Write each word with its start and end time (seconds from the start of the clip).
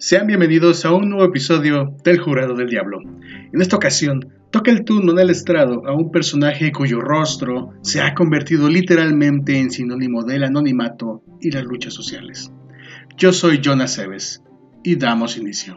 Sean 0.00 0.28
bienvenidos 0.28 0.84
a 0.84 0.92
un 0.92 1.08
nuevo 1.08 1.24
episodio 1.24 1.96
del 2.04 2.20
Jurado 2.20 2.54
del 2.54 2.68
Diablo. 2.68 3.00
En 3.52 3.60
esta 3.60 3.74
ocasión, 3.74 4.32
toca 4.52 4.70
el 4.70 4.84
turno 4.84 5.10
en 5.10 5.18
el 5.18 5.30
estrado 5.30 5.84
a 5.88 5.92
un 5.92 6.12
personaje 6.12 6.70
cuyo 6.70 7.00
rostro 7.00 7.72
se 7.82 8.00
ha 8.00 8.14
convertido 8.14 8.68
literalmente 8.68 9.58
en 9.58 9.72
sinónimo 9.72 10.22
del 10.22 10.44
anonimato 10.44 11.24
y 11.40 11.50
las 11.50 11.64
luchas 11.64 11.94
sociales. 11.94 12.52
Yo 13.16 13.32
soy 13.32 13.60
Jonas 13.60 13.94
Seves 13.94 14.40
y 14.84 14.94
damos 14.94 15.36
inicio. 15.36 15.76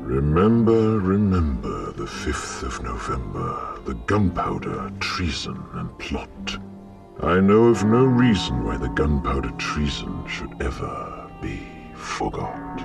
Remember, 0.00 0.98
remember 0.98 1.92
the 1.94 2.02
5th 2.02 2.64
of 2.66 2.82
November, 2.82 3.80
the 3.86 3.94
gunpowder, 4.08 4.90
treason, 4.98 5.56
and 5.74 5.88
plot. 5.98 6.58
I 7.22 7.40
know 7.40 7.68
of 7.68 7.84
no 7.84 8.04
reason 8.04 8.64
why 8.64 8.76
the 8.76 8.88
gunpowder 8.88 9.52
treason 9.56 10.24
should 10.26 10.50
ever 10.60 11.30
be 11.40 11.60
forgot. 11.94 12.82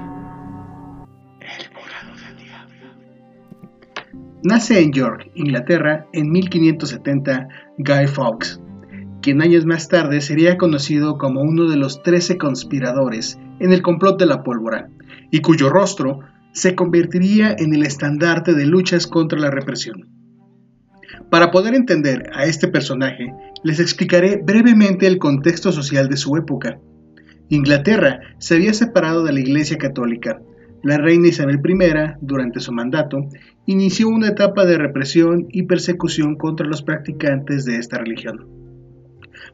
Nace 4.44 4.80
en 4.80 4.94
York, 4.94 5.32
Inglaterra, 5.34 6.06
en 6.14 6.32
1570 6.32 7.48
Guy 7.80 8.08
Fawkes, 8.08 8.62
quien 9.22 9.42
años 9.42 9.66
más 9.66 9.88
tarde 9.88 10.22
sería 10.22 10.58
conocido 10.58 11.18
como 11.18 11.42
uno 11.42 11.68
de 11.68 11.76
los 11.76 12.04
13 12.04 12.38
conspiradores 12.38 13.40
en 13.60 13.74
el 13.74 13.82
complot 13.82 14.20
de 14.20 14.28
la 14.28 14.44
pólvora, 14.44 14.90
y 15.32 15.42
cuyo 15.42 15.70
rostro 15.70 16.20
se 16.52 16.76
convertiría 16.76 17.56
en 17.58 17.74
el 17.74 17.84
estandarte 17.84 18.54
de 18.54 18.68
luchas 18.68 19.08
contra 19.08 19.40
la 19.40 19.50
represión. 19.50 20.19
Para 21.30 21.52
poder 21.52 21.76
entender 21.76 22.30
a 22.34 22.46
este 22.46 22.68
personaje, 22.68 23.32
les 23.64 23.80
explicaré 23.80 24.42
brevemente 24.44 25.06
el 25.06 25.20
contexto 25.20 25.72
social 25.72 26.10
de 26.10 26.18
su 26.18 26.36
época. 26.36 26.80
Inglaterra 27.50 28.20
se 28.40 28.56
había 28.56 28.74
separado 28.74 29.24
de 29.24 29.34
la 29.34 29.40
Iglesia 29.40 29.78
Católica. 29.78 30.42
La 30.82 30.98
reina 30.98 31.28
Isabel 31.28 31.60
I, 31.64 32.16
durante 32.22 32.60
su 32.60 32.72
mandato, 32.72 33.28
inició 33.66 34.10
una 34.10 34.30
etapa 34.30 34.66
de 34.66 34.78
represión 34.78 35.48
y 35.52 35.64
persecución 35.64 36.36
contra 36.36 36.66
los 36.66 36.82
practicantes 36.82 37.66
de 37.66 37.78
esta 37.78 37.98
religión. 37.98 38.48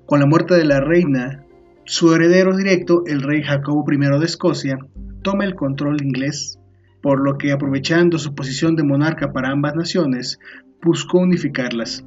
Con 0.05 0.19
la 0.19 0.27
muerte 0.27 0.55
de 0.55 0.65
la 0.65 0.79
reina, 0.79 1.43
su 1.85 2.13
heredero 2.13 2.55
directo, 2.55 3.03
el 3.05 3.21
rey 3.21 3.43
Jacobo 3.43 3.85
I 3.91 3.97
de 3.97 4.25
Escocia, 4.25 4.77
toma 5.23 5.45
el 5.45 5.55
control 5.55 6.01
inglés, 6.01 6.59
por 7.05 7.23
lo 7.23 7.37
que 7.37 7.51
aprovechando 7.51 8.17
su 8.17 8.33
posición 8.33 8.75
de 8.75 8.81
monarca 8.81 9.31
para 9.31 9.51
ambas 9.51 9.75
naciones, 9.75 10.39
buscó 10.81 11.19
unificarlas. 11.19 12.03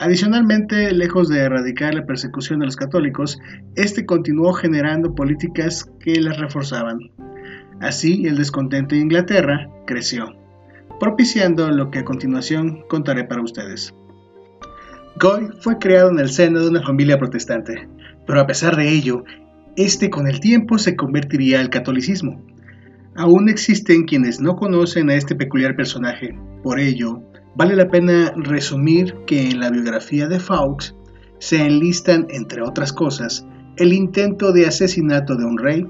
Adicionalmente, 0.00 0.90
lejos 0.90 1.28
de 1.28 1.38
erradicar 1.38 1.94
la 1.94 2.06
persecución 2.06 2.58
de 2.58 2.66
los 2.66 2.74
católicos, 2.74 3.38
este 3.76 4.04
continuó 4.04 4.52
generando 4.52 5.14
políticas 5.14 5.88
que 6.00 6.20
las 6.20 6.38
reforzaban. 6.38 6.98
Así, 7.80 8.26
el 8.26 8.36
descontento 8.36 8.96
de 8.96 9.02
Inglaterra 9.02 9.70
creció, 9.86 10.34
propiciando 10.98 11.70
lo 11.70 11.92
que 11.92 12.00
a 12.00 12.04
continuación 12.04 12.82
contaré 12.88 13.22
para 13.22 13.42
ustedes. 13.42 13.94
Goy 15.20 15.50
fue 15.60 15.78
creado 15.78 16.10
en 16.10 16.18
el 16.18 16.30
seno 16.30 16.62
de 16.62 16.68
una 16.70 16.82
familia 16.82 17.16
protestante, 17.16 17.88
pero 18.26 18.40
a 18.40 18.46
pesar 18.48 18.74
de 18.74 18.88
ello, 18.88 19.22
este 19.76 20.10
con 20.10 20.26
el 20.26 20.40
tiempo 20.40 20.78
se 20.78 20.96
convertiría 20.96 21.60
al 21.60 21.70
catolicismo. 21.70 22.42
Aún 23.16 23.48
existen 23.48 24.04
quienes 24.04 24.40
no 24.40 24.56
conocen 24.56 25.10
a 25.10 25.14
este 25.14 25.34
peculiar 25.34 25.76
personaje, 25.76 26.36
por 26.62 26.80
ello, 26.80 27.22
Vale 27.54 27.76
la 27.76 27.88
pena 27.88 28.32
resumir 28.34 29.14
que 29.26 29.50
en 29.50 29.60
la 29.60 29.70
biografía 29.70 30.26
de 30.26 30.40
Fawkes 30.40 30.96
se 31.38 31.60
enlistan, 31.60 32.26
entre 32.30 32.62
otras 32.62 32.94
cosas, 32.94 33.46
el 33.76 33.92
intento 33.92 34.52
de 34.52 34.66
asesinato 34.66 35.36
de 35.36 35.44
un 35.44 35.58
rey 35.58 35.86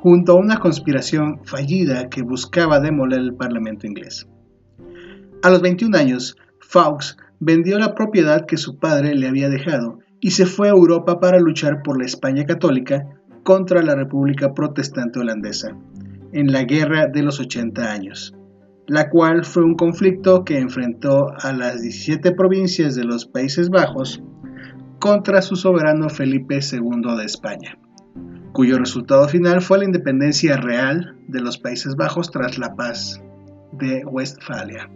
junto 0.00 0.32
a 0.32 0.40
una 0.40 0.58
conspiración 0.58 1.40
fallida 1.44 2.08
que 2.08 2.22
buscaba 2.22 2.80
demoler 2.80 3.20
el 3.20 3.34
Parlamento 3.36 3.86
inglés. 3.86 4.26
A 5.44 5.50
los 5.50 5.62
21 5.62 5.96
años, 5.96 6.36
Fawkes 6.58 7.16
vendió 7.38 7.78
la 7.78 7.94
propiedad 7.94 8.44
que 8.44 8.56
su 8.56 8.78
padre 8.80 9.14
le 9.14 9.28
había 9.28 9.48
dejado 9.48 10.00
y 10.20 10.32
se 10.32 10.46
fue 10.46 10.68
a 10.68 10.72
Europa 10.72 11.20
para 11.20 11.38
luchar 11.38 11.82
por 11.84 11.96
la 11.96 12.06
España 12.06 12.44
católica 12.44 13.06
contra 13.44 13.82
la 13.82 13.94
República 13.94 14.52
Protestante 14.52 15.20
Holandesa 15.20 15.76
en 16.34 16.52
la 16.52 16.64
Guerra 16.64 17.06
de 17.06 17.22
los 17.22 17.40
80 17.40 17.90
años 17.90 18.34
la 18.86 19.08
cual 19.08 19.44
fue 19.44 19.64
un 19.64 19.76
conflicto 19.76 20.44
que 20.44 20.58
enfrentó 20.58 21.28
a 21.40 21.52
las 21.52 21.80
17 21.80 22.32
provincias 22.32 22.94
de 22.94 23.04
los 23.04 23.24
Países 23.24 23.70
Bajos 23.70 24.22
contra 24.98 25.42
su 25.42 25.56
soberano 25.56 26.08
Felipe 26.08 26.60
II 26.60 27.16
de 27.16 27.24
España, 27.24 27.78
cuyo 28.52 28.78
resultado 28.78 29.26
final 29.28 29.62
fue 29.62 29.78
la 29.78 29.84
independencia 29.84 30.56
real 30.56 31.16
de 31.28 31.40
los 31.40 31.58
Países 31.58 31.96
Bajos 31.96 32.30
tras 32.30 32.58
la 32.58 32.74
paz 32.74 33.22
de 33.72 34.04
Westfalia. 34.04 34.90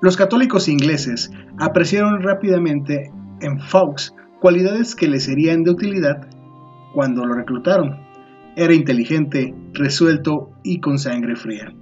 Los 0.00 0.16
católicos 0.16 0.68
ingleses 0.68 1.30
apreciaron 1.58 2.22
rápidamente 2.22 3.12
en 3.40 3.58
Fawkes 3.58 4.14
cualidades 4.40 4.94
que 4.94 5.08
le 5.08 5.18
serían 5.18 5.64
de 5.64 5.72
utilidad 5.72 6.28
cuando 6.94 7.24
lo 7.24 7.34
reclutaron. 7.34 8.07
Era 8.58 8.74
inteligente, 8.74 9.54
resuelto 9.72 10.50
y 10.64 10.80
con 10.80 10.98
sangre 10.98 11.36
fría. 11.36 11.72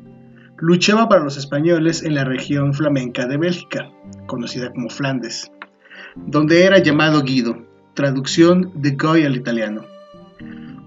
Luchaba 0.58 1.08
para 1.08 1.24
los 1.24 1.38
españoles 1.38 2.02
en 2.02 2.14
la 2.14 2.24
región 2.24 2.74
flamenca 2.74 3.26
de 3.26 3.38
Bélgica, 3.38 3.90
conocida 4.26 4.70
como 4.74 4.90
Flandes, 4.90 5.50
donde 6.16 6.64
era 6.64 6.76
llamado 6.76 7.22
Guido, 7.22 7.64
traducción 7.94 8.72
de 8.74 8.90
Goy 8.90 9.24
al 9.24 9.36
italiano. 9.36 9.86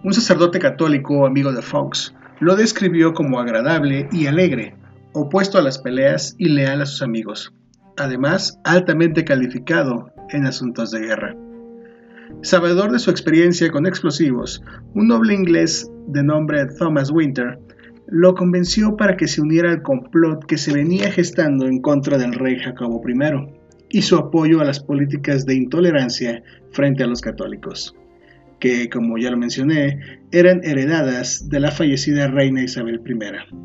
Un 0.03 0.13
sacerdote 0.13 0.59
católico 0.59 1.25
amigo 1.25 1.51
de 1.53 1.63
Fox 1.63 2.13
lo 2.39 2.55
describió 2.55 3.15
como 3.15 3.39
agradable 3.39 4.09
y 4.11 4.27
alegre, 4.27 4.75
opuesto 5.13 5.57
a 5.57 5.63
las 5.63 5.79
peleas 5.79 6.35
y 6.37 6.49
leal 6.49 6.83
a 6.83 6.85
sus 6.85 7.01
amigos, 7.01 7.51
además 7.97 8.59
altamente 8.63 9.25
calificado 9.25 10.11
en 10.29 10.45
asuntos 10.45 10.91
de 10.91 10.99
guerra. 10.99 11.35
Sabedor 12.41 12.91
de 12.91 12.99
su 12.99 13.11
experiencia 13.11 13.69
con 13.69 13.85
explosivos, 13.85 14.63
un 14.93 15.07
noble 15.07 15.33
inglés 15.33 15.91
de 16.07 16.23
nombre 16.23 16.65
Thomas 16.77 17.11
Winter 17.11 17.59
lo 18.07 18.33
convenció 18.33 18.95
para 18.95 19.17
que 19.17 19.27
se 19.27 19.41
uniera 19.41 19.71
al 19.71 19.83
complot 19.83 20.45
que 20.45 20.57
se 20.57 20.73
venía 20.73 21.11
gestando 21.11 21.67
en 21.67 21.81
contra 21.81 22.17
del 22.17 22.33
rey 22.33 22.57
Jacobo 22.57 23.01
I 23.07 23.13
y 23.89 24.01
su 24.01 24.15
apoyo 24.15 24.61
a 24.61 24.65
las 24.65 24.79
políticas 24.79 25.45
de 25.45 25.55
intolerancia 25.55 26.41
frente 26.71 27.03
a 27.03 27.07
los 27.07 27.21
católicos, 27.21 27.95
que, 28.59 28.89
como 28.89 29.17
ya 29.17 29.31
lo 29.31 29.37
mencioné, 29.37 29.99
eran 30.31 30.61
heredadas 30.63 31.49
de 31.49 31.59
la 31.59 31.71
fallecida 31.71 32.27
reina 32.27 32.63
Isabel 32.63 33.01
I. 33.05 33.55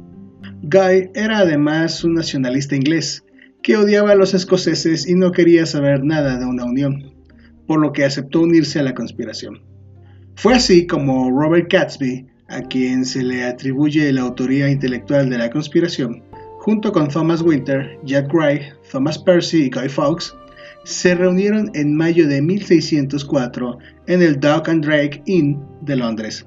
Guy 0.62 1.10
era 1.14 1.38
además 1.38 2.04
un 2.04 2.14
nacionalista 2.14 2.76
inglés, 2.76 3.24
que 3.62 3.76
odiaba 3.76 4.12
a 4.12 4.16
los 4.16 4.34
escoceses 4.34 5.08
y 5.08 5.14
no 5.14 5.32
quería 5.32 5.64
saber 5.66 6.04
nada 6.04 6.38
de 6.38 6.44
una 6.44 6.64
unión, 6.64 7.13
por 7.66 7.80
lo 7.80 7.92
que 7.92 8.04
aceptó 8.04 8.40
unirse 8.40 8.78
a 8.78 8.82
la 8.82 8.94
conspiración. 8.94 9.62
Fue 10.36 10.54
así 10.54 10.86
como 10.86 11.30
Robert 11.30 11.72
Gatsby 11.72 12.26
a 12.48 12.62
quien 12.62 13.04
se 13.04 13.22
le 13.22 13.44
atribuye 13.44 14.12
la 14.12 14.22
autoría 14.22 14.68
intelectual 14.68 15.30
de 15.30 15.38
la 15.38 15.50
conspiración, 15.50 16.22
junto 16.58 16.92
con 16.92 17.08
Thomas 17.08 17.42
Winter, 17.42 17.98
Jack 18.04 18.32
Gray, 18.32 18.60
Thomas 18.90 19.18
Percy 19.18 19.64
y 19.64 19.70
Guy 19.70 19.88
Fawkes, 19.88 20.34
se 20.84 21.14
reunieron 21.14 21.70
en 21.74 21.96
mayo 21.96 22.28
de 22.28 22.42
1604 22.42 23.78
en 24.06 24.22
el 24.22 24.38
Dock 24.38 24.68
and 24.68 24.84
Drake 24.84 25.22
Inn 25.24 25.62
de 25.80 25.96
Londres, 25.96 26.46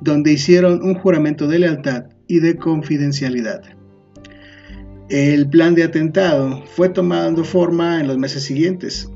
donde 0.00 0.32
hicieron 0.32 0.82
un 0.82 0.94
juramento 0.94 1.48
de 1.48 1.60
lealtad 1.60 2.04
y 2.26 2.40
de 2.40 2.56
confidencialidad. 2.56 3.62
El 5.08 5.48
plan 5.48 5.74
de 5.74 5.82
atentado 5.82 6.62
fue 6.76 6.88
tomando 6.88 7.42
forma 7.42 8.00
en 8.00 8.06
los 8.06 8.16
meses 8.16 8.44
siguientes. 8.44 9.10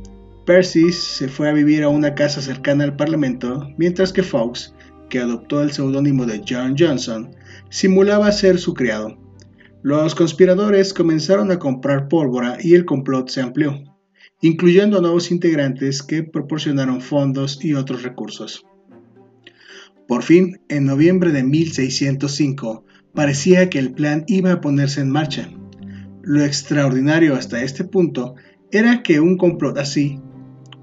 Percy 0.47 0.93
se 0.93 1.29
fue 1.29 1.49
a 1.49 1.52
vivir 1.52 1.82
a 1.85 1.88
una 1.88 2.14
casa 2.14 2.43
cercana 2.43 2.85
al 2.85 2.96
Parlamento, 2.96 3.67
mientras 3.79 4.12
que 4.12 4.23
Fawkes 4.23 4.75
que 5.08 5.19
adoptó 5.19 5.62
el 5.62 5.73
seudónimo 5.73 6.26
de 6.26 6.43
John 6.46 6.75
Johnson, 6.79 7.31
simulaba 7.70 8.32
ser 8.32 8.58
su 8.58 8.75
criado. 8.75 9.17
Los 9.82 10.14
conspiradores 10.14 10.93
comenzaron 10.93 11.50
a 11.50 11.58
comprar 11.58 12.08
pólvora 12.08 12.58
y 12.61 12.75
el 12.75 12.85
complot 12.85 13.29
se 13.29 13.41
amplió, 13.41 13.82
incluyendo 14.41 15.00
nuevos 15.00 15.31
integrantes 15.31 16.02
que 16.02 16.23
proporcionaron 16.23 17.00
fondos 17.00 17.64
y 17.64 17.75
otros 17.75 18.02
recursos. 18.02 18.64
Por 20.08 20.23
fin, 20.23 20.61
en 20.69 20.85
noviembre 20.85 21.32
de 21.32 21.44
1605, 21.44 22.85
parecía 23.14 23.70
que 23.70 23.79
el 23.79 23.93
plan 23.93 24.25
iba 24.26 24.52
a 24.52 24.61
ponerse 24.61 25.00
en 25.00 25.11
marcha. 25.11 25.50
Lo 26.23 26.43
extraordinario 26.43 27.35
hasta 27.35 27.62
este 27.62 27.85
punto 27.85 28.35
era 28.70 29.02
que 29.02 29.20
un 29.20 29.37
complot 29.37 29.79
así 29.79 30.19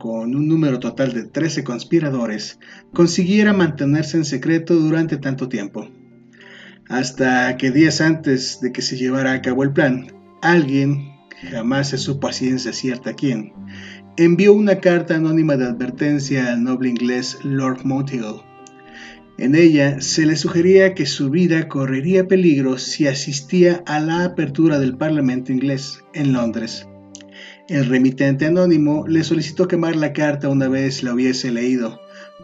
con 0.01 0.35
un 0.35 0.47
número 0.47 0.79
total 0.79 1.13
de 1.13 1.25
13 1.25 1.63
conspiradores, 1.63 2.57
consiguiera 2.91 3.53
mantenerse 3.53 4.17
en 4.17 4.25
secreto 4.25 4.73
durante 4.73 5.17
tanto 5.17 5.47
tiempo. 5.47 5.87
Hasta 6.89 7.55
que 7.57 7.69
días 7.69 8.01
antes 8.01 8.61
de 8.61 8.71
que 8.71 8.81
se 8.81 8.97
llevara 8.97 9.33
a 9.33 9.41
cabo 9.43 9.61
el 9.61 9.73
plan, 9.73 10.07
alguien, 10.41 11.11
jamás 11.51 11.89
se 11.89 11.99
supo 11.99 12.27
a 12.27 12.33
ciencia 12.33 12.73
cierta 12.73 13.13
quién, 13.13 13.53
envió 14.17 14.53
una 14.53 14.79
carta 14.79 15.17
anónima 15.17 15.55
de 15.55 15.65
advertencia 15.65 16.51
al 16.51 16.63
noble 16.63 16.89
inglés 16.89 17.37
Lord 17.43 17.85
Monteagle. 17.85 18.41
En 19.37 19.53
ella 19.53 20.01
se 20.01 20.25
le 20.25 20.35
sugería 20.35 20.95
que 20.95 21.05
su 21.05 21.29
vida 21.29 21.67
correría 21.67 22.27
peligro 22.27 22.79
si 22.79 23.05
asistía 23.05 23.83
a 23.85 23.99
la 23.99 24.25
apertura 24.25 24.79
del 24.79 24.97
Parlamento 24.97 25.51
inglés 25.51 26.03
en 26.15 26.33
Londres. 26.33 26.87
El 27.71 27.85
remitente 27.85 28.47
anónimo 28.47 29.07
le 29.07 29.23
solicitó 29.23 29.65
quemar 29.65 29.95
la 29.95 30.11
carta 30.11 30.49
una 30.49 30.67
vez 30.67 31.03
la 31.03 31.13
hubiese 31.13 31.51
leído, 31.51 32.01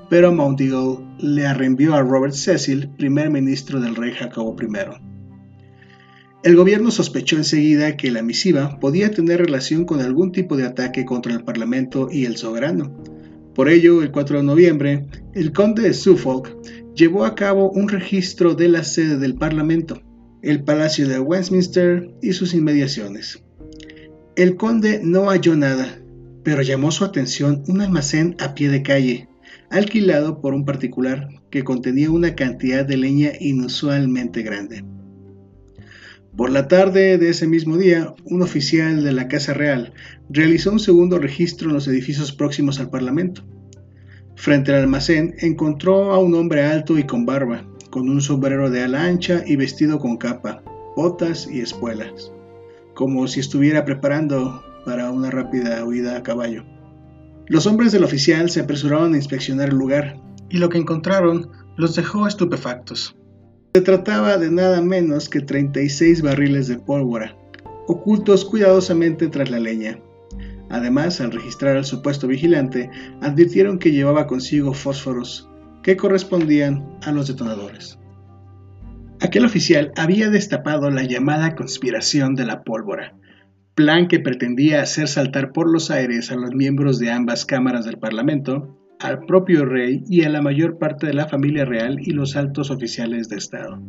pero 0.09 0.31
Monteagle 0.31 0.99
le 1.19 1.45
arrenvió 1.45 1.95
a 1.95 2.01
Robert 2.01 2.33
Cecil, 2.33 2.87
primer 2.97 3.29
ministro 3.29 3.81
del 3.81 3.97
rey 3.97 4.13
Jacobo 4.13 4.55
I. 4.57 4.67
El 6.43 6.55
gobierno 6.55 6.91
sospechó 6.91 7.35
enseguida 7.35 7.97
que 7.97 8.09
la 8.09 8.21
misiva 8.21 8.79
podía 8.79 9.11
tener 9.11 9.41
relación 9.41 9.83
con 9.83 9.99
algún 9.99 10.31
tipo 10.31 10.55
de 10.55 10.65
ataque 10.65 11.03
contra 11.03 11.33
el 11.33 11.43
Parlamento 11.43 12.07
y 12.09 12.23
el 12.23 12.37
soberano. 12.37 12.95
Por 13.53 13.67
ello, 13.67 14.01
el 14.01 14.11
4 14.11 14.37
de 14.37 14.43
noviembre, 14.43 15.07
el 15.33 15.51
conde 15.51 15.81
de 15.81 15.93
Suffolk 15.93 16.55
llevó 16.95 17.25
a 17.25 17.35
cabo 17.35 17.69
un 17.71 17.89
registro 17.89 18.55
de 18.55 18.69
la 18.69 18.85
sede 18.85 19.17
del 19.17 19.35
Parlamento, 19.35 20.01
el 20.41 20.63
Palacio 20.63 21.05
de 21.05 21.19
Westminster 21.19 22.15
y 22.21 22.31
sus 22.31 22.53
inmediaciones. 22.53 23.43
El 24.37 24.55
conde 24.55 25.01
no 25.03 25.31
halló 25.31 25.55
nada, 25.55 25.97
pero 26.43 26.61
llamó 26.61 26.91
su 26.91 27.03
atención 27.03 27.63
un 27.67 27.81
almacén 27.81 28.35
a 28.37 28.53
pie 28.53 28.69
de 28.69 28.83
calle, 28.83 29.27
alquilado 29.71 30.41
por 30.41 30.53
un 30.53 30.63
particular 30.63 31.29
que 31.49 31.63
contenía 31.63 32.11
una 32.11 32.35
cantidad 32.35 32.85
de 32.85 32.97
leña 32.97 33.31
inusualmente 33.39 34.43
grande. 34.43 34.85
Por 36.35 36.51
la 36.51 36.67
tarde 36.67 37.17
de 37.17 37.29
ese 37.29 37.47
mismo 37.47 37.77
día, 37.77 38.13
un 38.25 38.43
oficial 38.43 39.03
de 39.03 39.11
la 39.11 39.27
Casa 39.27 39.55
Real 39.55 39.91
realizó 40.29 40.71
un 40.71 40.79
segundo 40.79 41.17
registro 41.17 41.69
en 41.69 41.73
los 41.73 41.87
edificios 41.87 42.31
próximos 42.31 42.79
al 42.79 42.91
Parlamento. 42.91 43.43
Frente 44.35 44.71
al 44.71 44.81
almacén 44.81 45.33
encontró 45.39 46.13
a 46.13 46.19
un 46.19 46.35
hombre 46.35 46.63
alto 46.63 46.99
y 46.99 47.05
con 47.05 47.25
barba, 47.25 47.65
con 47.89 48.07
un 48.07 48.21
sombrero 48.21 48.69
de 48.69 48.83
ala 48.83 49.03
ancha 49.03 49.41
y 49.47 49.55
vestido 49.55 49.97
con 49.97 50.17
capa, 50.17 50.61
botas 50.95 51.49
y 51.51 51.59
espuelas, 51.61 52.31
como 52.97 53.27
si 53.27 53.39
estuviera 53.39 53.85
preparando 53.85 54.63
para 54.83 55.11
una 55.11 55.29
rápida 55.29 55.85
huida 55.85 56.17
a 56.17 56.23
caballo. 56.23 56.65
Los 57.45 57.67
hombres 57.67 57.91
del 57.91 58.03
oficial 58.03 58.49
se 58.49 58.59
apresuraron 58.59 59.13
a 59.13 59.17
inspeccionar 59.17 59.69
el 59.69 59.75
lugar, 59.75 60.19
y 60.49 60.57
lo 60.57 60.69
que 60.69 60.79
encontraron 60.79 61.51
los 61.75 61.95
dejó 61.95 62.25
estupefactos. 62.25 63.15
Se 63.75 63.81
trataba 63.81 64.37
de 64.37 64.49
nada 64.49 64.81
menos 64.81 65.29
que 65.29 65.41
36 65.41 66.23
barriles 66.23 66.67
de 66.67 66.79
pólvora, 66.79 67.37
ocultos 67.85 68.43
cuidadosamente 68.43 69.27
tras 69.27 69.51
la 69.51 69.59
leña. 69.59 69.99
Además, 70.69 71.21
al 71.21 71.31
registrar 71.31 71.77
al 71.77 71.85
supuesto 71.85 72.27
vigilante, 72.27 72.89
advirtieron 73.21 73.77
que 73.77 73.91
llevaba 73.91 74.25
consigo 74.25 74.73
fósforos, 74.73 75.47
que 75.83 75.95
correspondían 75.95 76.97
a 77.03 77.11
los 77.11 77.27
detonadores. 77.27 77.99
Aquel 79.19 79.45
oficial 79.45 79.91
había 79.95 80.29
destapado 80.29 80.91
la 80.91 81.03
llamada 81.03 81.55
conspiración 81.55 82.35
de 82.35 82.45
la 82.45 82.63
pólvora, 82.63 83.15
plan 83.73 84.07
que 84.07 84.19
pretendía 84.19 84.81
hacer 84.81 85.07
saltar 85.07 85.53
por 85.53 85.71
los 85.71 85.89
aires 85.89 86.31
a 86.31 86.35
los 86.35 86.53
miembros 86.53 86.99
de 86.99 87.11
ambas 87.11 87.45
cámaras 87.45 87.85
del 87.85 87.97
Parlamento, 87.97 88.77
al 88.99 89.25
propio 89.25 89.65
rey 89.65 90.03
y 90.07 90.23
a 90.23 90.29
la 90.29 90.41
mayor 90.41 90.77
parte 90.77 91.07
de 91.07 91.13
la 91.13 91.27
familia 91.27 91.65
real 91.65 91.97
y 91.99 92.11
los 92.11 92.35
altos 92.35 92.69
oficiales 92.69 93.27
de 93.29 93.37
Estado. 93.37 93.81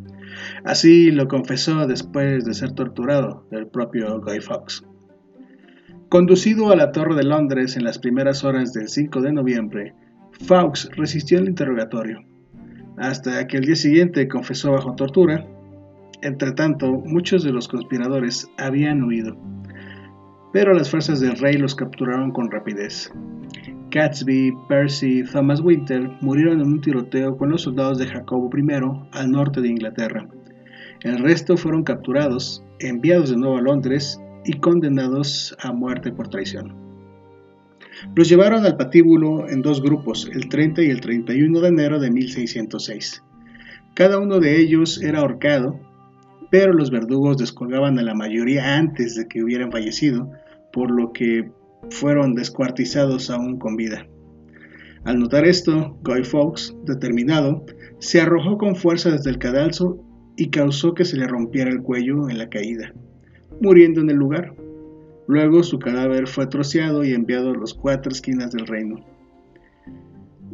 Así 0.64 1.10
lo 1.10 1.28
confesó 1.28 1.86
después 1.86 2.44
de 2.44 2.54
ser 2.54 2.72
torturado 2.72 3.46
el 3.50 3.66
propio 3.66 4.20
Guy 4.20 4.40
Fawkes. 4.40 4.82
Conducido 6.08 6.70
a 6.70 6.76
la 6.76 6.90
Torre 6.92 7.14
de 7.14 7.24
Londres 7.24 7.76
en 7.76 7.84
las 7.84 7.98
primeras 7.98 8.44
horas 8.44 8.72
del 8.72 8.88
5 8.88 9.20
de 9.20 9.32
noviembre, 9.32 9.94
Fawkes 10.46 10.88
resistió 10.96 11.38
el 11.38 11.48
interrogatorio, 11.48 12.27
hasta 13.00 13.46
que 13.46 13.58
el 13.58 13.64
día 13.64 13.76
siguiente 13.76 14.28
confesó 14.28 14.72
bajo 14.72 14.94
tortura. 14.94 15.46
Entretanto, 16.22 16.90
muchos 16.90 17.44
de 17.44 17.52
los 17.52 17.68
conspiradores 17.68 18.48
habían 18.56 19.02
huido 19.04 19.36
pero 20.52 20.72
las 20.72 20.90
fuerzas 20.90 21.20
del 21.20 21.36
rey 21.38 21.54
los 21.54 21.74
capturaron 21.74 22.32
con 22.32 22.50
rapidez. 22.50 23.12
Gatsby, 23.90 24.52
Percy 24.68 25.20
y 25.20 25.24
Thomas 25.24 25.60
Winter 25.60 26.10
murieron 26.20 26.60
en 26.60 26.66
un 26.66 26.80
tiroteo 26.80 27.36
con 27.36 27.50
los 27.50 27.62
soldados 27.62 27.98
de 27.98 28.06
Jacobo 28.06 28.50
I 28.56 28.66
al 29.12 29.30
norte 29.30 29.60
de 29.60 29.68
Inglaterra. 29.68 30.26
El 31.02 31.18
resto 31.18 31.56
fueron 31.56 31.84
capturados, 31.84 32.64
enviados 32.80 33.30
de 33.30 33.36
nuevo 33.36 33.56
a 33.56 33.62
Londres 33.62 34.20
y 34.44 34.54
condenados 34.54 35.56
a 35.62 35.72
muerte 35.72 36.12
por 36.12 36.28
traición. 36.28 36.87
Los 38.14 38.28
llevaron 38.28 38.64
al 38.64 38.76
patíbulo 38.76 39.48
en 39.48 39.62
dos 39.62 39.82
grupos, 39.82 40.30
el 40.32 40.48
30 40.48 40.82
y 40.82 40.90
el 40.90 41.00
31 41.00 41.60
de 41.60 41.68
enero 41.68 42.00
de 42.00 42.10
1606. 42.10 43.22
Cada 43.94 44.18
uno 44.18 44.38
de 44.38 44.60
ellos 44.60 45.02
era 45.02 45.20
ahorcado 45.20 45.80
pero 46.50 46.72
los 46.72 46.90
verdugos 46.90 47.36
descolgaban 47.36 47.98
a 47.98 48.02
la 48.02 48.14
mayoría 48.14 48.76
antes 48.76 49.14
de 49.16 49.28
que 49.28 49.42
hubieran 49.42 49.70
fallecido, 49.70 50.30
por 50.72 50.90
lo 50.90 51.12
que 51.12 51.50
fueron 51.90 52.34
descuartizados 52.34 53.30
aún 53.30 53.58
con 53.58 53.76
vida. 53.76 54.06
Al 55.04 55.18
notar 55.18 55.44
esto, 55.44 55.98
Guy 56.02 56.24
Fawkes, 56.24 56.74
determinado, 56.84 57.64
se 57.98 58.20
arrojó 58.20 58.58
con 58.58 58.76
fuerza 58.76 59.10
desde 59.10 59.30
el 59.30 59.38
cadalso 59.38 60.02
y 60.36 60.50
causó 60.50 60.94
que 60.94 61.04
se 61.04 61.16
le 61.16 61.26
rompiera 61.26 61.70
el 61.70 61.82
cuello 61.82 62.28
en 62.28 62.38
la 62.38 62.48
caída, 62.48 62.92
muriendo 63.60 64.00
en 64.00 64.10
el 64.10 64.16
lugar. 64.16 64.54
Luego 65.28 65.62
su 65.62 65.78
cadáver 65.78 66.26
fue 66.26 66.46
troceado 66.46 67.04
y 67.04 67.12
enviado 67.12 67.50
a 67.50 67.56
las 67.58 67.74
cuatro 67.74 68.10
esquinas 68.10 68.50
del 68.50 68.66
reino. 68.66 69.04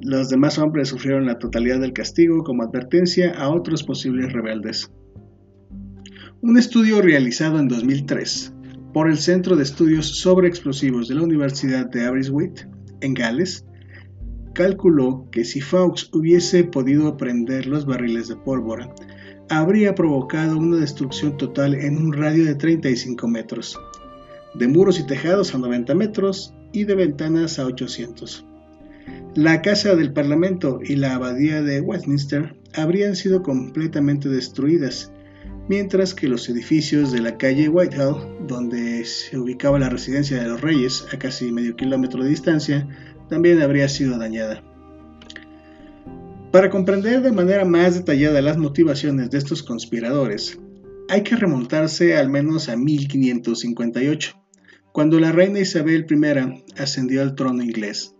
Los 0.03 0.29
demás 0.29 0.59
hombres 0.59 0.89
sufrieron 0.89 1.27
la 1.27 1.39
totalidad 1.39 1.79
del 1.79 1.93
castigo 1.93 2.43
como 2.43 2.65
advertencia 2.65 3.33
a 3.39 3.51
otros 3.51 3.85
posibles 3.85 4.33
rebeldes. 4.33 4.91
Un 6.43 6.59
estudio 6.59 7.01
realizado 7.01 7.61
en 7.61 7.69
2003 7.69 8.53
por 8.93 9.09
el 9.09 9.17
Centro 9.17 9.55
de 9.55 9.63
Estudios 9.63 10.19
sobre 10.19 10.49
Explosivos 10.49 11.07
de 11.07 11.15
la 11.15 11.23
Universidad 11.23 11.87
de 11.87 12.05
Aberystwyth, 12.05 12.69
en 13.01 13.15
Gales, 13.15 13.65
calculó 14.55 15.29
que 15.31 15.45
si 15.45 15.61
Fawkes 15.61 16.11
hubiese 16.13 16.65
podido 16.65 17.17
prender 17.17 17.67
los 17.67 17.87
barriles 17.87 18.27
de 18.27 18.37
pólvora, 18.37 18.93
habría 19.49 19.95
provocado 19.95 20.59
una 20.59 20.79
destrucción 20.79 21.37
total 21.37 21.77
en 21.77 21.97
un 21.97 22.13
radio 22.13 22.45
de 22.45 22.57
35 22.57 23.29
metros, 23.29 23.79
de 24.55 24.69
muros 24.69 25.01
y 25.01 25.07
tejados 25.07 25.55
a 25.55 25.59
90 25.59 25.95
metros 25.95 26.55
y 26.73 26.85
de 26.85 26.95
ventanas 26.95 27.59
a 27.59 27.67
800. 27.67 28.45
La 29.35 29.63
Casa 29.63 29.95
del 29.97 30.13
Parlamento 30.13 30.81
y 30.83 30.97
la 30.97 31.15
Abadía 31.15 31.63
de 31.63 31.81
Westminster 31.81 32.55
habrían 32.75 33.17
sido 33.17 33.43
completamente 33.43 34.29
destruidas 34.29 35.13
mientras 35.69 36.15
que 36.15 36.29
los 36.29 36.49
edificios 36.49 37.13
de 37.13 37.21
la 37.21 37.37
calle 37.37 37.69
Whitehall, 37.69 38.47
donde 38.47 39.05
se 39.05 39.39
ubicaba 39.39 39.79
la 39.79 39.89
residencia 39.89 40.43
de 40.43 40.49
los 40.49 40.61
reyes 40.61 41.07
a 41.13 41.19
casi 41.19 41.51
medio 41.53 41.77
kilómetro 41.77 42.23
de 42.23 42.31
distancia, 42.31 42.87
también 43.29 43.63
habría 43.63 43.89
sido 43.89 44.19
dañada. 44.19 44.63
Para 46.53 46.71
comprender 46.71 47.23
de 47.23 47.33
manera 47.33 47.65
más 47.65 47.95
detallada 47.95 48.41
las 48.41 48.59
motivaciones 48.59 49.31
de 49.31 49.39
estos 49.39 49.63
conspiradores, 49.63 50.59
hay 51.09 51.23
que 51.23 51.37
remontarse 51.37 52.17
al 52.17 52.31
menos 52.31 52.69
a 52.69 52.77
1558, 52.77 54.44
cuando 54.95 55.19
la 55.19 55.33
reina 55.33 55.59
Isabel 55.59 56.07
I 56.09 56.81
ascendió 56.81 57.23
al 57.23 57.35
trono 57.35 57.65
inglés, 57.65 58.15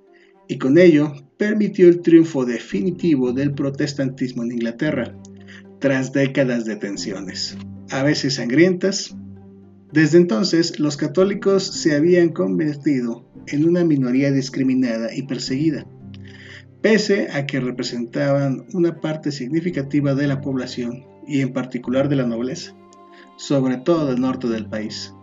y 0.49 0.59
con 0.59 0.77
ello 0.77 1.13
permitió 1.37 1.87
el 1.87 2.01
triunfo 2.01 2.45
definitivo 2.45 3.33
del 3.33 3.55
protestantismo 3.55 4.43
en 4.43 4.51
Inglaterra, 4.51 5.17
tras 5.79 6.13
décadas 6.13 6.65
de 6.65 6.75
tensiones, 6.75 7.57
a 7.93 8.03
veces 8.03 8.35
sangrientas. 8.35 9.17
Desde 9.93 10.19
entonces, 10.19 10.81
los 10.81 10.97
católicos 10.97 11.63
se 11.63 11.95
habían 11.95 12.31
convertido 12.31 13.25
en 13.47 13.69
una 13.69 13.85
minoría 13.85 14.33
discriminada 14.33 15.15
y 15.15 15.23
perseguida, 15.23 15.87
pese 16.83 17.29
a 17.31 17.47
que 17.47 17.61
representaban 17.61 18.67
una 18.73 19.01
parte 19.01 19.31
significativa 19.31 20.17
de 20.17 20.27
la 20.27 20.41
población 20.41 21.05
y 21.29 21.41
en 21.41 21.53
particular 21.53 22.09
de 22.09 22.17
la 22.17 22.27
nobleza, 22.27 22.75
sobre 23.37 23.77
todo 23.77 24.09
del 24.09 24.21
norte 24.21 24.49
del 24.49 24.69
país. 24.69 25.15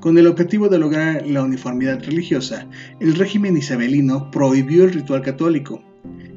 Con 0.00 0.18
el 0.18 0.26
objetivo 0.26 0.68
de 0.68 0.78
lograr 0.78 1.26
la 1.26 1.42
uniformidad 1.42 2.02
religiosa, 2.02 2.68
el 3.00 3.14
régimen 3.14 3.56
isabelino 3.56 4.30
prohibió 4.30 4.84
el 4.84 4.92
ritual 4.92 5.22
católico, 5.22 5.82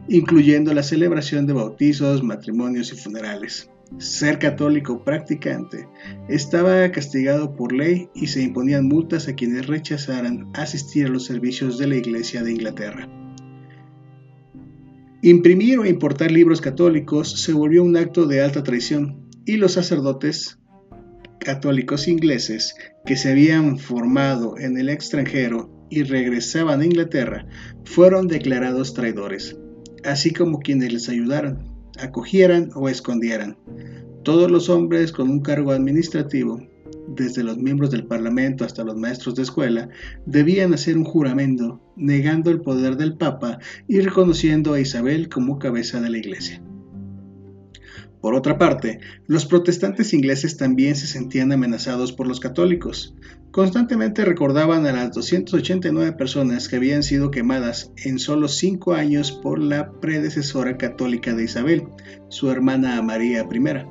incluyendo 0.08 0.74
la 0.74 0.84
celebración 0.84 1.48
de 1.48 1.54
bautizos, 1.54 2.24
matrimonios 2.24 2.94
y 2.94 2.96
funerales. 2.96 3.70
Ser 3.98 4.40
católico 4.40 5.04
practicante 5.04 5.88
estaba 6.28 6.90
castigado 6.92 7.56
por 7.56 7.72
ley 7.72 8.10
y 8.16 8.28
se 8.28 8.42
imponían 8.42 8.88
multas 8.88 9.28
a 9.28 9.36
quienes 9.36 9.68
rechazaran 9.68 10.50
asistir 10.54 11.06
a 11.06 11.10
los 11.10 11.26
servicios 11.26 11.78
de 11.78 11.88
la 11.88 11.96
Iglesia 11.96 12.44
de 12.44 12.52
Inglaterra. 12.52 13.08
Imprimir 15.22 15.80
o 15.80 15.86
importar 15.86 16.32
libros 16.32 16.62
católicos 16.62 17.42
se 17.42 17.54
volvió 17.54 17.84
un 17.84 17.98
acto 17.98 18.28
de 18.28 18.42
alta 18.42 18.64
traición 18.64 19.26
y 19.46 19.58
los 19.58 19.74
sacerdotes 19.74 20.60
católicos 21.46 22.08
ingleses 22.08 22.76
que 23.06 23.16
se 23.16 23.30
habían 23.30 23.78
formado 23.78 24.58
en 24.58 24.78
el 24.78 24.90
extranjero 24.90 25.70
y 25.92 26.02
regresaban 26.02 26.82
a 26.82 26.86
Inglaterra 26.86 27.46
fueron 27.86 28.28
declarados 28.28 28.94
traidores. 28.94 29.56
así 30.04 30.32
como 30.32 30.60
quienes 30.60 30.94
les 30.94 31.10
ayudaran, 31.10 31.64
acogieran 32.00 32.70
o 32.76 32.90
escondieran. 32.90 33.58
Todos 34.24 34.52
los 34.52 34.70
hombres 34.70 35.12
con 35.12 35.30
un 35.30 35.40
cargo 35.42 35.72
administrativo, 35.72 36.62
desde 37.08 37.44
los 37.44 37.58
miembros 37.58 37.90
del 37.90 38.06
Parlamento 38.06 38.66
hasta 38.66 38.84
los 38.84 38.96
maestros 38.96 39.34
de 39.34 39.44
escuela, 39.44 39.90
debían 40.28 40.76
hacer 40.76 40.96
un 40.96 41.06
juramento 41.06 41.82
negando 41.96 42.52
el 42.52 42.62
poder 42.62 42.98
del 42.98 43.18
Papa 43.18 43.58
y 43.88 44.00
reconociendo 44.00 44.74
a 44.74 44.80
Isabel 44.80 45.28
como 45.28 45.58
cabeza 45.58 46.00
de 46.02 46.10
la 46.12 46.18
Iglesia. 46.20 46.62
Por 48.22 48.34
otra 48.34 48.58
parte, 48.58 49.00
los 49.28 49.46
protestantes 49.46 50.14
ingleses 50.14 50.58
también 50.58 50.96
se 50.96 51.06
sentían 51.06 51.52
amenazados 51.52 52.12
por 52.12 52.28
los 52.28 52.40
católicos. 52.40 53.14
Constantemente 53.52 54.26
recordaban 54.26 54.86
a 54.88 54.92
las 54.92 55.12
289 55.14 56.14
personas 56.14 56.68
que 56.68 56.78
habían 56.78 57.04
sido 57.04 57.32
quemadas 57.32 57.92
en 58.04 58.18
solo 58.20 58.48
cinco 58.48 58.94
años 58.94 59.32
por 59.32 59.60
la 59.60 59.92
predecesora 59.92 60.78
católica 60.78 61.34
de 61.34 61.44
Isabel, 61.44 61.84
su 62.30 62.50
hermana 62.50 63.02
María 63.02 63.42
I. 63.50 63.86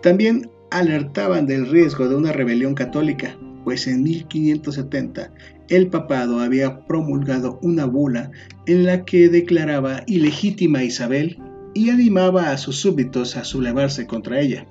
También 0.00 0.48
alertaban 0.70 1.46
del 1.46 1.68
riesgo 1.68 2.08
de 2.08 2.14
una 2.14 2.32
rebelión 2.32 2.74
católica, 2.74 3.36
pues 3.64 3.86
en 3.86 4.02
1570 4.02 5.32
el 5.68 5.88
papado 5.88 6.40
había 6.40 6.86
promulgado 6.86 7.58
una 7.62 7.84
bula 7.84 8.30
en 8.66 8.86
la 8.86 9.04
que 9.04 9.28
declaraba 9.28 10.02
ilegítima 10.06 10.80
a 10.80 10.84
Isabel 10.84 11.38
y 11.74 11.90
animaba 11.90 12.50
a 12.50 12.58
sus 12.58 12.76
súbditos 12.76 13.36
a 13.36 13.44
sublevarse 13.44 14.06
contra 14.06 14.40
ella. 14.40 14.66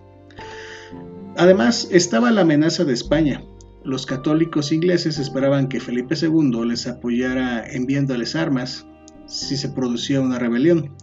Además, 1.38 1.88
estaba 1.91 2.32
la 2.32 2.41
amenaza 2.41 2.84
de 2.84 2.94
España. 2.94 3.44
Los 3.84 4.06
católicos 4.06 4.72
ingleses 4.72 5.18
esperaban 5.20 5.70
que 5.70 5.79
Felipe 5.79 6.15
II 6.22 6.65
les 6.65 6.86
apoyara 6.88 7.65
enviándoles 7.65 8.36
armas 8.36 8.86
si 9.25 9.56
se 9.56 9.70
producía 9.70 10.22
una 10.22 10.39
rebelión. 10.39 10.96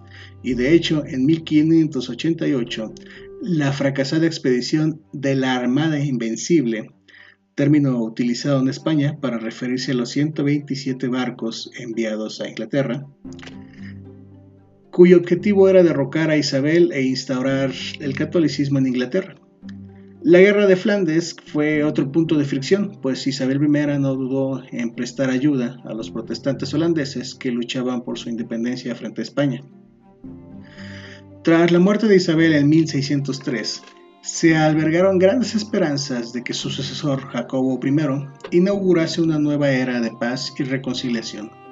Y 0.43 0.55
de 0.55 0.75
hecho, 0.75 1.05
en 1.07 1.25
1588, 1.25 2.93
la 3.43 3.73
fracasada 3.73 4.27
expedición 4.27 5.01
de 5.13 5.37
la 5.37 5.55
Armada 5.55 5.99
Invencible, 5.99 6.91
término 7.55 8.03
utilizado 8.03 8.61
en 8.61 8.69
España 8.69 9.19
para 9.21 9.39
referirse 9.39 9.93
a 9.93 9.95
los 9.95 10.11
127 10.11 11.09
barcos 11.09 11.71
enviados 11.79 12.41
a 12.41 12.49
Inglaterra, 12.49 13.07
cuyo 14.97 15.19
objetivo 15.19 15.69
era 15.69 15.83
derrocar 15.83 16.31
a 16.31 16.39
Isabel 16.39 16.91
e 16.91 17.03
instaurar 17.03 17.71
el 18.01 18.15
catolicismo 18.15 18.79
en 18.79 18.87
Inglaterra. 18.87 19.35
La 20.23 20.39
guerra 20.39 20.67
de 20.67 20.75
Flandes 20.75 21.37
fue 21.53 21.85
otro 21.85 22.11
punto 22.11 22.39
de 22.39 22.47
fricción, 22.47 22.99
pues 23.03 23.27
Isabel 23.27 23.63
I 23.63 23.99
no 23.99 24.15
dudó 24.15 24.63
en 24.71 24.95
prestar 24.95 25.29
ayuda 25.29 25.83
a 25.85 25.93
los 25.93 26.11
protestantes 26.11 26.73
holandeses 26.73 27.35
que 27.35 27.51
luchaban 27.51 28.05
por 28.05 28.19
su 28.19 28.31
independencia 28.31 28.95
frente 28.95 29.21
a 29.21 29.25
España. 29.25 29.61
Tras 31.45 31.73
la 31.73 31.79
muerte 31.79 32.09
de 32.09 32.17
Isabel 32.17 32.55
en 32.55 32.67
1603, 32.71 33.83
se 34.23 34.57
albergaron 34.57 35.19
grandes 35.19 35.55
esperanzas 35.55 36.33
de 36.33 36.43
que 36.43 36.55
su 36.55 36.71
sucesor, 36.71 37.21
Jacobo 37.21 37.79
I, 37.85 38.57
inaugurase 38.57 39.21
una 39.21 39.39
nueva 39.39 39.69
era 39.69 40.01
de 40.01 40.11
paz 40.19 40.55
y 40.59 40.63
reconciliación 40.63 41.66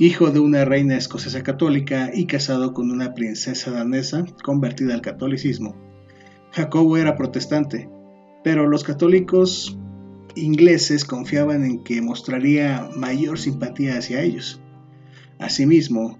hijo 0.00 0.30
de 0.30 0.40
una 0.40 0.64
reina 0.64 0.96
escocesa 0.96 1.42
católica 1.42 2.10
y 2.14 2.24
casado 2.24 2.72
con 2.72 2.90
una 2.90 3.12
princesa 3.12 3.70
danesa 3.70 4.24
convertida 4.42 4.94
al 4.94 5.02
catolicismo. 5.02 5.76
Jacobo 6.52 6.96
era 6.96 7.18
protestante, 7.18 7.86
pero 8.42 8.66
los 8.66 8.82
católicos 8.82 9.76
ingleses 10.36 11.04
confiaban 11.04 11.66
en 11.66 11.84
que 11.84 12.00
mostraría 12.00 12.88
mayor 12.96 13.38
simpatía 13.38 13.98
hacia 13.98 14.22
ellos. 14.22 14.62
Asimismo, 15.38 16.18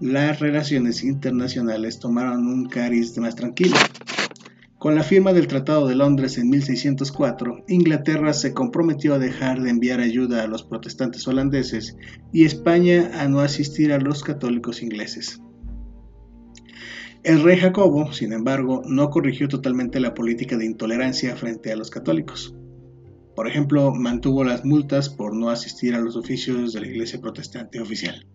las 0.00 0.40
relaciones 0.40 1.04
internacionales 1.04 2.00
tomaron 2.00 2.48
un 2.48 2.68
cariz 2.68 3.16
más 3.18 3.36
tranquilo. 3.36 3.76
Con 4.84 4.96
la 4.96 5.02
firma 5.02 5.32
del 5.32 5.46
Tratado 5.46 5.88
de 5.88 5.94
Londres 5.94 6.36
en 6.36 6.50
1604, 6.50 7.64
Inglaterra 7.68 8.34
se 8.34 8.52
comprometió 8.52 9.14
a 9.14 9.18
dejar 9.18 9.62
de 9.62 9.70
enviar 9.70 9.98
ayuda 10.00 10.42
a 10.42 10.46
los 10.46 10.62
protestantes 10.62 11.26
holandeses 11.26 11.96
y 12.34 12.44
España 12.44 13.10
a 13.14 13.26
no 13.26 13.40
asistir 13.40 13.94
a 13.94 13.98
los 13.98 14.22
católicos 14.22 14.82
ingleses. 14.82 15.40
El 17.22 17.42
rey 17.42 17.56
Jacobo, 17.56 18.12
sin 18.12 18.34
embargo, 18.34 18.82
no 18.84 19.08
corrigió 19.08 19.48
totalmente 19.48 20.00
la 20.00 20.12
política 20.12 20.58
de 20.58 20.66
intolerancia 20.66 21.34
frente 21.34 21.72
a 21.72 21.76
los 21.76 21.88
católicos. 21.88 22.54
Por 23.34 23.48
ejemplo, 23.48 23.90
mantuvo 23.94 24.44
las 24.44 24.66
multas 24.66 25.08
por 25.08 25.34
no 25.34 25.48
asistir 25.48 25.94
a 25.94 26.00
los 26.00 26.14
oficios 26.14 26.74
de 26.74 26.82
la 26.82 26.88
Iglesia 26.88 27.22
protestante 27.22 27.80
oficial. 27.80 28.26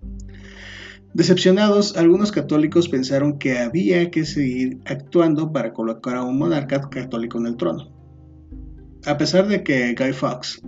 Decepcionados, 1.13 1.97
algunos 1.97 2.31
católicos 2.31 2.87
pensaron 2.87 3.39
que 3.39 3.57
había 3.57 4.11
que 4.11 4.25
seguir 4.25 4.79
actuando 4.85 5.51
para 5.51 5.73
colocar 5.73 6.15
a 6.17 6.23
un 6.23 6.37
monarca 6.37 6.87
católico 6.89 7.39
en 7.39 7.47
el 7.47 7.57
trono. 7.57 7.91
A 9.05 9.17
pesar 9.17 9.47
de 9.47 9.63
que 9.63 9.95
Guy 9.95 10.13
Fawkes 10.13 10.61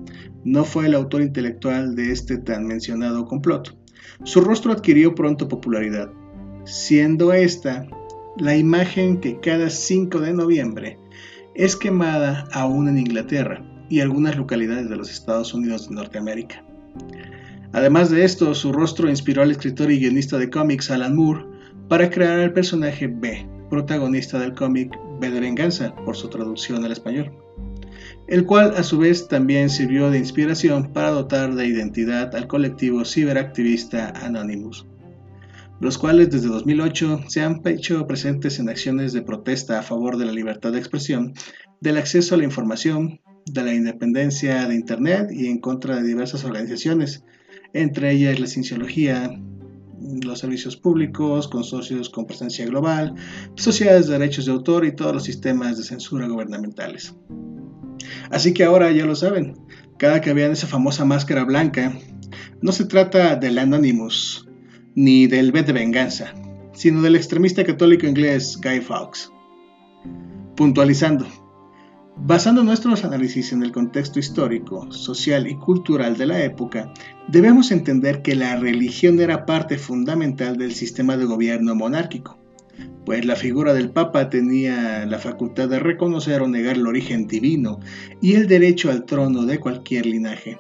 no 0.44 0.64
fue 0.64 0.88
el 0.88 0.96
autor 0.96 1.22
intelectual 1.22 1.96
de 1.96 2.12
este 2.12 2.38
tan 2.38 2.66
mencionado 2.66 3.26
complot, 3.26 3.78
su 4.24 4.42
rostro 4.42 4.72
adquirió 4.72 5.14
pronto 5.14 5.48
popularidad, 5.48 6.10
siendo 6.66 7.34
esta 7.34 7.86
la 8.38 8.56
imagen 8.56 9.20
que 9.20 9.40
cada 9.40 9.70
5 9.70 10.20
de 10.22 10.34
noviembre 10.34 10.98
es 11.54 11.76
quemada 11.76 12.46
aún 12.52 12.88
en 12.88 12.98
Inglaterra 12.98 13.64
y 13.90 14.00
algunas 14.00 14.38
localidades 14.38 14.90
de 14.90 14.96
los 14.96 15.12
Estados 15.12 15.54
Unidos 15.54 15.90
de 15.90 15.96
Norteamérica. 15.96 16.64
Además 17.74 18.10
de 18.10 18.26
esto, 18.26 18.54
su 18.54 18.74
rostro 18.74 19.10
inspiró 19.10 19.42
al 19.42 19.52
escritor 19.52 19.92
y 19.92 20.00
guionista 20.00 20.38
de 20.38 20.50
cómics 20.50 20.92
Alan 20.92 21.16
Moore 21.16 21.46
para 21.88 22.10
crear 22.10 22.40
el 22.40 22.52
personaje 22.52 23.08
B, 23.08 23.48
protagonista 23.70 24.40
del 24.40 24.54
cómic 24.54 24.94
B 25.22 25.30
de 25.30 25.40
Venganza, 25.40 25.96
por 26.04 26.18
su 26.18 26.28
traducción 26.28 26.84
al 26.84 26.92
español, 26.92 27.32
el 28.28 28.46
cual 28.46 28.74
a 28.76 28.84
su 28.84 28.98
vez 28.98 29.28
también 29.30 29.70
sirvió 29.70 30.12
de 30.12 30.18
inspiración 30.18 30.92
para 30.92 31.12
dotar 31.12 31.56
de 31.56 31.66
identidad 31.66 32.36
al 32.36 32.48
colectivo 32.48 33.06
ciberactivista 33.06 34.10
Anonymous, 34.10 34.86
los 35.80 35.98
cuales 35.98 36.30
desde 36.30 36.50
2008 36.50 37.22
se 37.30 37.42
han 37.42 37.62
hecho 37.66 38.06
presentes 38.06 38.60
en 38.60 38.68
acciones 38.68 39.14
de 39.14 39.22
protesta 39.22 39.80
a 39.80 39.84
favor 39.84 40.18
de 40.18 40.26
la 40.26 40.34
libertad 40.34 40.74
de 40.74 40.80
expresión, 40.80 41.34
del 41.80 41.98
acceso 41.98 42.36
a 42.36 42.38
la 42.38 42.44
información, 42.44 43.22
de 43.46 43.64
la 43.64 43.74
independencia 43.74 44.68
de 44.68 44.76
Internet 44.76 45.32
y 45.32 45.48
en 45.48 45.60
contra 45.60 45.96
de 45.96 46.04
diversas 46.04 46.44
organizaciones, 46.44 47.24
entre 47.74 48.12
ellas 48.12 48.40
la 48.40 48.48
cienciología, 48.48 49.40
los 50.24 50.40
servicios 50.40 50.76
públicos, 50.78 51.48
consorcios 51.48 52.10
con 52.10 52.26
presencia 52.26 52.66
global, 52.66 53.16
sociedades 53.56 54.08
de 54.08 54.18
derechos 54.18 54.46
de 54.46 54.52
autor 54.52 54.86
y 54.86 54.96
todos 54.96 55.14
los 55.14 55.24
sistemas 55.24 55.78
de 55.78 55.84
censura 55.84 56.28
gubernamentales. 56.28 57.16
Así 58.30 58.54
que 58.54 58.64
ahora 58.64 58.92
ya 58.92 59.06
lo 59.06 59.16
saben, 59.16 59.58
cada 59.98 60.22
que 60.22 60.34
vean 60.34 60.52
esa 60.52 60.68
famosa 60.68 61.06
máscara 61.06 61.44
blanca, 61.44 61.94
no 62.62 62.72
se 62.72 62.86
trata 62.86 63.36
del 63.36 63.60
Anonymous 63.60 64.48
ni 64.96 65.28
del 65.28 65.52
B 65.52 65.64
de 65.64 65.74
venganza, 65.74 66.34
sino 66.74 67.02
del 67.02 67.16
extremista 67.16 67.64
católico 67.64 68.08
inglés 68.08 68.60
Guy 68.62 68.82
Fawkes. 68.82 69.32
Puntualizando, 70.56 71.26
Basando 72.24 72.64
nuestros 72.64 73.04
análisis 73.04 73.52
en 73.52 73.64
el 73.64 73.72
contexto 73.72 74.20
histórico, 74.20 74.92
social 74.92 75.48
y 75.48 75.56
cultural 75.56 76.18
de 76.18 76.28
la 76.28 76.44
época, 76.44 76.94
debemos 77.28 77.72
entender 77.72 78.22
que 78.22 78.36
la 78.36 78.58
religión 78.58 79.20
era 79.20 79.48
parte 79.48 79.80
fundamental 79.80 80.56
del 80.56 80.74
sistema 80.74 81.18
de 81.18 81.26
gobierno 81.26 81.74
monárquico, 81.74 82.38
pues 83.06 83.26
la 83.26 83.36
figura 83.36 83.74
del 83.74 83.90
Papa 83.90 84.30
tenía 84.30 85.04
la 85.08 85.18
facultad 85.18 85.68
de 85.68 85.80
reconocer 85.80 86.44
o 86.44 86.48
negar 86.48 86.76
el 86.76 86.86
origen 86.86 87.26
divino 87.26 87.80
y 88.22 88.34
el 88.34 88.48
derecho 88.48 88.92
al 88.92 89.06
trono 89.06 89.46
de 89.46 89.60
cualquier 89.60 90.06
linaje. 90.06 90.60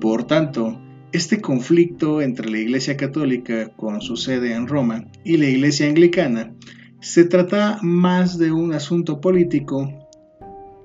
Por 0.00 0.24
tanto, 0.24 0.80
este 1.10 1.40
conflicto 1.40 2.22
entre 2.22 2.48
la 2.48 2.58
Iglesia 2.58 2.96
Católica, 2.96 3.70
con 3.70 4.00
su 4.00 4.16
sede 4.16 4.54
en 4.54 4.68
Roma, 4.68 5.04
y 5.24 5.36
la 5.36 5.46
Iglesia 5.46 5.88
Anglicana, 5.88 6.54
se 7.00 7.24
trata 7.24 7.80
más 7.82 8.38
de 8.38 8.52
un 8.52 8.72
asunto 8.72 9.20
político 9.20 9.99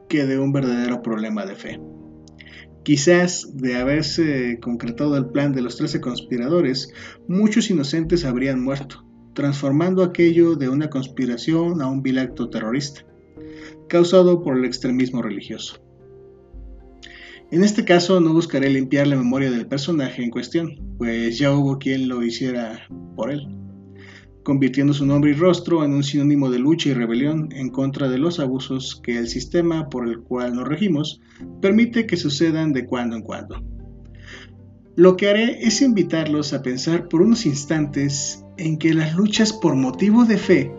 que 0.08 0.26
de 0.26 0.40
un 0.40 0.52
verdadero 0.52 1.02
problema 1.02 1.46
de 1.46 1.56
fe. 1.56 1.80
Quizás 2.84 3.58
de 3.58 3.78
haberse 3.78 4.60
concretado 4.60 5.18
el 5.18 5.28
plan 5.28 5.54
de 5.54 5.62
los 5.62 5.76
trece 5.78 6.02
conspiradores, 6.02 6.94
muchos 7.28 7.70
inocentes 7.72 8.26
habrían 8.26 8.64
muerto, 8.64 9.04
transformando 9.34 10.04
aquello 10.04 10.56
de 10.56 10.70
una 10.70 10.90
conspiración 10.90 11.82
a 11.82 11.88
un 11.88 12.04
vil 12.04 12.20
acto 12.20 12.50
terrorista, 12.50 13.06
causado 13.90 14.44
por 14.44 14.58
el 14.58 14.66
extremismo 14.66 15.22
religioso. 15.24 15.82
En 17.52 17.64
este 17.64 17.86
caso 17.86 18.20
no 18.20 18.34
buscaré 18.34 18.70
limpiar 18.70 19.08
la 19.08 19.16
memoria 19.16 19.50
del 19.50 19.68
personaje 19.68 20.24
en 20.24 20.30
cuestión, 20.30 20.96
pues 20.98 21.40
ya 21.40 21.52
hubo 21.52 21.80
quien 21.80 22.08
lo 22.08 22.24
hiciera 22.24 22.88
por 23.16 23.32
él 23.32 23.65
convirtiendo 24.46 24.94
su 24.94 25.06
nombre 25.06 25.32
y 25.32 25.34
rostro 25.34 25.84
en 25.84 25.92
un 25.92 26.04
sinónimo 26.04 26.50
de 26.50 26.60
lucha 26.60 26.90
y 26.90 26.94
rebelión 26.94 27.50
en 27.52 27.70
contra 27.70 28.08
de 28.08 28.20
los 28.20 28.40
abusos 28.40 29.02
que 29.04 29.18
el 29.18 29.28
sistema 29.28 29.90
por 29.90 30.08
el 30.08 30.22
cual 30.22 30.54
nos 30.54 30.68
regimos 30.68 31.20
permite 31.62 32.06
que 32.06 32.16
sucedan 32.16 32.72
de 32.72 32.86
cuando 32.86 33.18
en 33.18 33.24
cuando. 33.24 33.62
Lo 34.96 35.18
que 35.18 35.30
haré 35.30 35.66
es 35.66 35.82
invitarlos 35.82 36.54
a 36.54 36.62
pensar 36.62 37.10
por 37.10 37.22
unos 37.22 37.46
instantes 37.46 38.46
en 38.58 38.78
que 38.78 38.94
las 38.94 39.16
luchas 39.16 39.52
por 39.52 39.76
motivo 39.76 40.24
de 40.26 40.38
fe, 40.38 40.72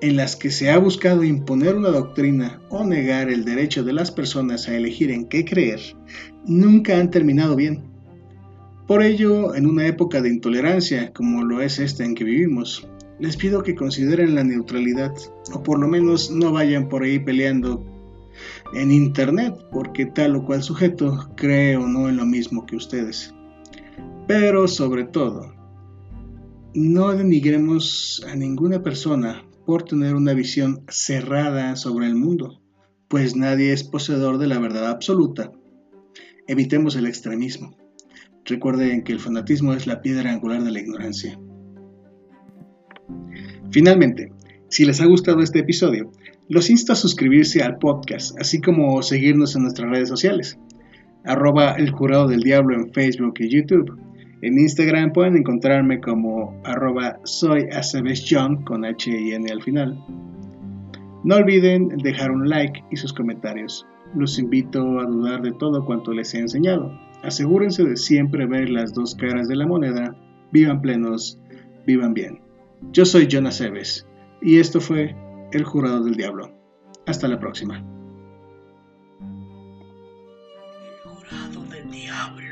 en 0.00 0.16
las 0.16 0.34
que 0.34 0.50
se 0.50 0.70
ha 0.70 0.78
buscado 0.78 1.22
imponer 1.22 1.76
una 1.76 1.90
doctrina 1.90 2.60
o 2.70 2.84
negar 2.84 3.30
el 3.30 3.44
derecho 3.44 3.84
de 3.84 3.92
las 3.92 4.10
personas 4.10 4.66
a 4.66 4.76
elegir 4.76 5.10
en 5.10 5.26
qué 5.26 5.44
creer, 5.44 5.80
nunca 6.46 6.98
han 6.98 7.10
terminado 7.10 7.54
bien. 7.54 7.84
Por 8.86 9.02
ello, 9.02 9.54
en 9.54 9.66
una 9.66 9.86
época 9.86 10.20
de 10.20 10.30
intolerancia 10.30 11.12
como 11.12 11.44
lo 11.44 11.60
es 11.60 11.78
esta 11.78 12.04
en 12.04 12.14
que 12.14 12.24
vivimos, 12.24 12.88
les 13.18 13.36
pido 13.36 13.62
que 13.62 13.74
consideren 13.74 14.34
la 14.34 14.44
neutralidad, 14.44 15.14
o 15.52 15.62
por 15.62 15.78
lo 15.78 15.88
menos 15.88 16.30
no 16.30 16.52
vayan 16.52 16.88
por 16.88 17.02
ahí 17.02 17.18
peleando 17.18 17.84
en 18.72 18.90
Internet, 18.90 19.54
porque 19.70 20.06
tal 20.06 20.36
o 20.36 20.44
cual 20.44 20.62
sujeto 20.62 21.30
cree 21.36 21.76
o 21.76 21.86
no 21.86 22.08
en 22.08 22.16
lo 22.16 22.26
mismo 22.26 22.66
que 22.66 22.76
ustedes. 22.76 23.34
Pero 24.26 24.66
sobre 24.66 25.04
todo, 25.04 25.54
no 26.74 27.12
denigremos 27.12 28.24
a 28.28 28.34
ninguna 28.34 28.82
persona 28.82 29.44
por 29.64 29.84
tener 29.84 30.14
una 30.14 30.34
visión 30.34 30.84
cerrada 30.88 31.76
sobre 31.76 32.06
el 32.06 32.16
mundo, 32.16 32.60
pues 33.08 33.36
nadie 33.36 33.72
es 33.72 33.84
poseedor 33.84 34.38
de 34.38 34.48
la 34.48 34.58
verdad 34.58 34.90
absoluta. 34.90 35.52
Evitemos 36.46 36.96
el 36.96 37.06
extremismo. 37.06 37.76
Recuerden 38.44 39.04
que 39.04 39.12
el 39.12 39.20
fanatismo 39.20 39.72
es 39.72 39.86
la 39.86 40.02
piedra 40.02 40.32
angular 40.32 40.62
de 40.62 40.70
la 40.70 40.80
ignorancia. 40.80 41.38
Finalmente, 43.74 44.30
si 44.68 44.84
les 44.84 45.00
ha 45.00 45.06
gustado 45.06 45.40
este 45.40 45.58
episodio, 45.58 46.12
los 46.48 46.70
insto 46.70 46.92
a 46.92 46.94
suscribirse 46.94 47.60
al 47.60 47.78
podcast, 47.78 48.38
así 48.38 48.60
como 48.60 49.02
seguirnos 49.02 49.56
en 49.56 49.62
nuestras 49.62 49.90
redes 49.90 50.08
sociales. 50.08 50.56
Arroba 51.24 51.72
el 51.72 51.90
jurado 51.90 52.28
del 52.28 52.44
diablo 52.44 52.76
en 52.76 52.92
Facebook 52.92 53.34
y 53.40 53.48
YouTube. 53.48 53.98
En 54.42 54.60
Instagram 54.60 55.12
pueden 55.12 55.36
encontrarme 55.36 56.00
como 56.00 56.56
arroba 56.62 57.18
soy 57.24 57.66
con 58.64 58.84
H 58.84 59.10
y 59.10 59.32
N 59.32 59.50
al 59.50 59.60
final. 59.60 59.98
No 61.24 61.34
olviden 61.34 61.88
dejar 61.98 62.30
un 62.30 62.48
like 62.48 62.80
y 62.92 62.96
sus 62.96 63.12
comentarios. 63.12 63.84
Los 64.14 64.38
invito 64.38 65.00
a 65.00 65.06
dudar 65.06 65.42
de 65.42 65.50
todo 65.50 65.84
cuanto 65.84 66.12
les 66.12 66.32
he 66.34 66.38
enseñado. 66.38 66.96
Asegúrense 67.24 67.82
de 67.82 67.96
siempre 67.96 68.46
ver 68.46 68.70
las 68.70 68.94
dos 68.94 69.16
caras 69.16 69.48
de 69.48 69.56
la 69.56 69.66
moneda. 69.66 70.14
Vivan 70.52 70.80
plenos, 70.80 71.40
vivan 71.84 72.14
bien. 72.14 72.44
Yo 72.92 73.04
soy 73.04 73.26
Jonas 73.28 73.60
Eves 73.60 74.06
y 74.40 74.58
esto 74.58 74.80
fue 74.80 75.16
El 75.52 75.64
Jurado 75.64 76.02
del 76.04 76.14
Diablo. 76.14 76.52
Hasta 77.06 77.28
la 77.28 77.38
próxima. 77.38 77.84
El 80.80 81.10
Jurado 81.10 81.64
del 81.70 81.90
Diablo. 81.90 82.43